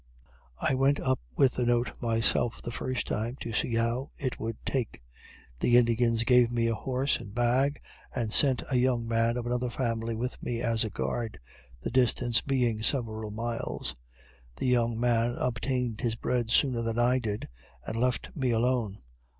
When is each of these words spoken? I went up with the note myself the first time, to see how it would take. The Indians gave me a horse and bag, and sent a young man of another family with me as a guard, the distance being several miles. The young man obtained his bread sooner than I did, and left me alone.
I 0.59 0.73
went 0.73 0.99
up 0.99 1.19
with 1.37 1.51
the 1.53 1.63
note 1.63 2.01
myself 2.01 2.59
the 2.63 2.71
first 2.71 3.05
time, 3.05 3.35
to 3.41 3.53
see 3.53 3.75
how 3.75 4.09
it 4.17 4.39
would 4.39 4.57
take. 4.65 4.99
The 5.59 5.77
Indians 5.77 6.23
gave 6.23 6.51
me 6.51 6.65
a 6.65 6.73
horse 6.73 7.19
and 7.19 7.35
bag, 7.35 7.79
and 8.11 8.33
sent 8.33 8.63
a 8.71 8.77
young 8.77 9.07
man 9.07 9.37
of 9.37 9.45
another 9.45 9.69
family 9.69 10.15
with 10.15 10.41
me 10.41 10.59
as 10.59 10.83
a 10.83 10.89
guard, 10.89 11.39
the 11.81 11.91
distance 11.91 12.41
being 12.41 12.81
several 12.81 13.29
miles. 13.29 13.95
The 14.55 14.65
young 14.65 14.99
man 14.99 15.35
obtained 15.35 16.01
his 16.01 16.15
bread 16.15 16.49
sooner 16.49 16.81
than 16.81 16.97
I 16.97 17.19
did, 17.19 17.47
and 17.85 17.95
left 17.95 18.35
me 18.35 18.49
alone. 18.49 19.03